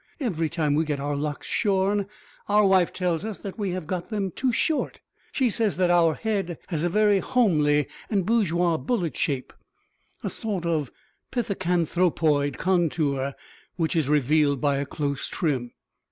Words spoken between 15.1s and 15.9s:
trim.